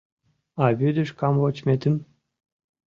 [0.63, 1.95] —А вӱдыш камвочметым?